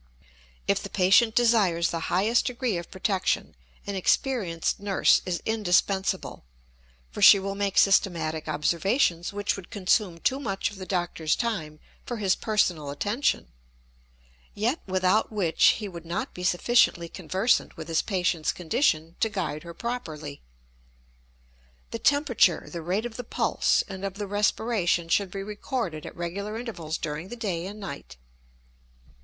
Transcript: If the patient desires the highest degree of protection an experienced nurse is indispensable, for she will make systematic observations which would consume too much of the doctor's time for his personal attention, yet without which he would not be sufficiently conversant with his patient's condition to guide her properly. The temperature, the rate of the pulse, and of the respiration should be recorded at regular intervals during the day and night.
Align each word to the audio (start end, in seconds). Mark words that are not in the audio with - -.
If 0.67 0.81
the 0.81 0.89
patient 0.89 1.35
desires 1.35 1.91
the 1.91 1.99
highest 2.09 2.47
degree 2.47 2.75
of 2.77 2.89
protection 2.89 3.53
an 3.85 3.93
experienced 3.93 4.79
nurse 4.79 5.21
is 5.27 5.43
indispensable, 5.45 6.43
for 7.11 7.21
she 7.21 7.37
will 7.37 7.53
make 7.53 7.77
systematic 7.77 8.47
observations 8.47 9.31
which 9.31 9.55
would 9.55 9.69
consume 9.69 10.17
too 10.19 10.39
much 10.39 10.71
of 10.71 10.77
the 10.77 10.87
doctor's 10.87 11.35
time 11.35 11.79
for 12.03 12.17
his 12.17 12.35
personal 12.35 12.89
attention, 12.89 13.49
yet 14.55 14.79
without 14.87 15.31
which 15.31 15.63
he 15.77 15.87
would 15.87 16.03
not 16.07 16.33
be 16.33 16.43
sufficiently 16.43 17.07
conversant 17.07 17.77
with 17.77 17.87
his 17.87 18.01
patient's 18.01 18.51
condition 18.51 19.15
to 19.19 19.29
guide 19.29 19.61
her 19.61 19.75
properly. 19.75 20.41
The 21.91 21.99
temperature, 21.99 22.67
the 22.71 22.81
rate 22.81 23.05
of 23.05 23.17
the 23.17 23.23
pulse, 23.23 23.83
and 23.87 24.03
of 24.03 24.15
the 24.15 24.25
respiration 24.25 25.09
should 25.09 25.29
be 25.29 25.43
recorded 25.43 26.07
at 26.07 26.15
regular 26.17 26.57
intervals 26.57 26.97
during 26.97 27.27
the 27.27 27.35
day 27.35 27.67
and 27.67 27.79
night. 27.79 28.17